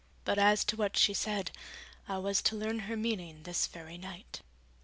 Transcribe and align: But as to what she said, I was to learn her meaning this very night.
But 0.25 0.39
as 0.39 0.63
to 0.63 0.75
what 0.75 0.97
she 0.97 1.13
said, 1.13 1.51
I 2.09 2.17
was 2.17 2.41
to 2.41 2.55
learn 2.55 2.79
her 2.89 2.97
meaning 2.97 3.43
this 3.43 3.67
very 3.67 3.99
night. 3.99 4.41